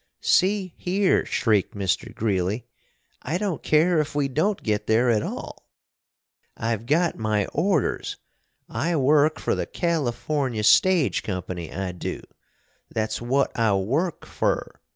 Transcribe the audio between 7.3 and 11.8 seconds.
orders! I work fer the California Stage Company,